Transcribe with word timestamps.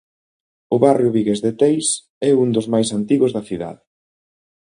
O 0.75 0.77
barrio 0.85 1.13
vigués 1.17 1.39
de 1.45 1.51
Teis 1.61 1.87
é 2.29 2.31
un 2.43 2.49
dos 2.55 2.67
máis 2.73 2.89
antigos 2.97 3.31
da 3.35 3.45
cidade. 3.49 3.81